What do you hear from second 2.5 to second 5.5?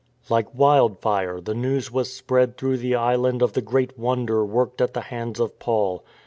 through the island of the great wonder worked at the hands